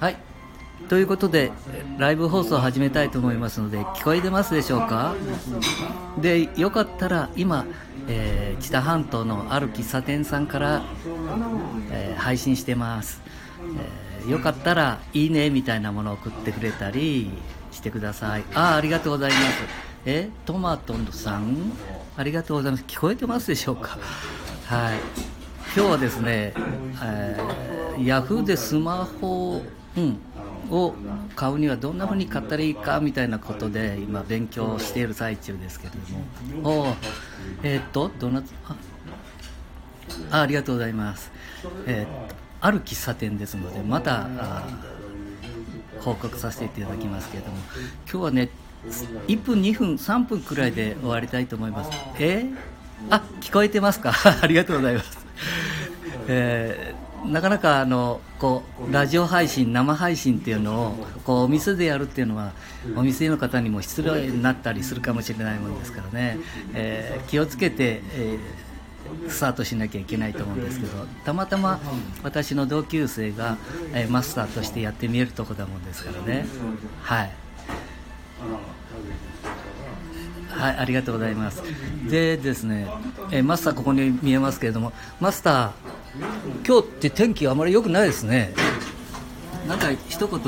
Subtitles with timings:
[0.00, 0.16] はい。
[0.88, 1.52] ということで
[1.98, 5.14] ライブ放送を始めたいと思いますので聞こえてますでしょうか？
[6.18, 7.66] でよかったら今、
[8.08, 10.82] えー、知多半島のある喫茶店さんから、
[11.90, 13.20] えー、配信してます、
[14.22, 17.30] えー、よかったらいいねみたいなものを送ってくれたり
[17.70, 18.44] してください。
[18.54, 19.42] ああありがとうございます。
[20.06, 21.72] えトマトさん？
[22.16, 22.84] ありがとうございます。
[22.86, 23.98] 聞こえてますでしょうか？
[24.64, 24.98] はい。
[25.76, 26.54] 今日はですね、
[27.04, 29.62] えー、ヤフーでスマホ、
[29.96, 30.18] うん、
[30.70, 30.94] を
[31.34, 36.90] 買うにはどんなふうに買ったらいいかみたいなことで今勉強している最中ですけれども。
[36.92, 36.96] お
[37.62, 38.42] えー、っとどな
[40.30, 41.30] あありがとうございます、
[41.86, 44.28] えー、ある喫茶店ですのでまた
[46.00, 47.56] 報告させていただきますけれども。
[48.10, 48.48] 今日はね
[49.26, 51.90] 1分2分3分くらいで終わりたいと思います。
[52.18, 52.56] えー、
[53.10, 54.12] あ聞こえてますか？
[54.42, 55.18] ありがとうございます、
[56.28, 62.52] えーなかなかあのこうラジオ配信、生配信っていうのをこうお店でやるっていうのは
[62.96, 66.38] お店の方にも失礼になったりするかもしれないものですからね、
[66.74, 71.80] えー、気をつけて、えー、スタートしなきゃいけないと思うんですけどたまたま
[72.22, 73.58] 私の同級生が、
[73.92, 76.46] えー、マスターとしてやってみえるとこだもんですからね。
[77.02, 77.30] はい
[80.50, 81.62] はい、ありがとうございます。
[82.08, 82.86] でですね、
[83.30, 85.70] えマスターここに見えますけれども、マスター、
[86.66, 88.52] 今日って天気あまり良くないですね。
[89.68, 90.40] なんか一言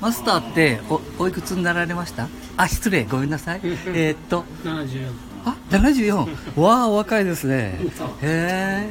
[0.00, 2.28] マスターっておおいくつになられました？
[2.56, 3.60] あ失礼ごめんなさい。
[3.92, 4.44] えー、っと。
[4.64, 5.10] 74
[5.44, 7.78] あ74わあ若いですね。
[8.22, 8.90] へ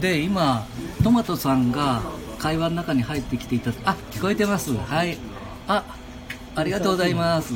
[0.00, 0.66] で今
[1.02, 2.02] トマトさんが
[2.38, 3.70] 会話の中に入ってきていた。
[3.84, 4.74] あ聞こえてます。
[4.74, 5.16] はい。
[5.68, 5.84] あ
[6.54, 7.52] ありがとうございます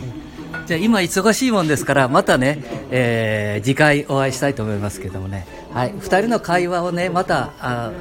[0.66, 7.92] じゃあ今忙しいもんですからまたね、えー、次回お会いしたいと思いますけどもね、はい、2人の会話をねまたあ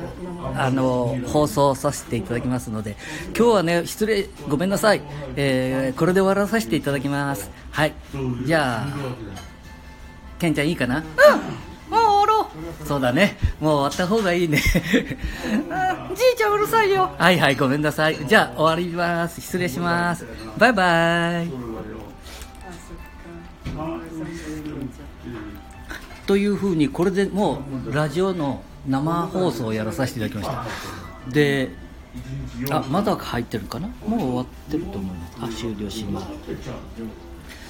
[0.55, 2.95] あの放送させていただきますので
[3.37, 5.01] 今日はね失礼ごめんなさい、
[5.35, 7.49] えー、これで終わらさせていただきます。
[7.71, 7.93] はい。
[8.45, 8.87] じゃあ
[10.39, 10.97] ケンちゃんいいかな？
[10.97, 11.03] うん。
[11.03, 12.47] もう終わろ
[12.83, 12.85] う。
[12.85, 13.37] そうだね。
[13.59, 14.57] もう終わった方がいいね。
[14.59, 17.11] じいちゃんうるさいよ。
[17.17, 18.17] はいはいごめんなさい。
[18.27, 19.41] じゃあ終わります。
[19.41, 20.25] 失礼します。
[20.57, 21.78] バイバイ
[26.25, 31.31] というふうにこれでもうラジオの生放送をやらさせていただきました。
[31.31, 31.71] で
[32.71, 33.87] あまだ入ってるかな？
[34.05, 35.37] もう終わってると思います。
[35.41, 36.27] あ終了します。